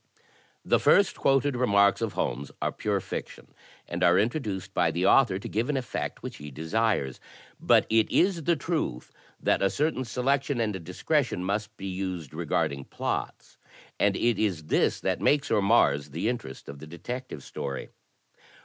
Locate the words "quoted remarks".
1.15-2.01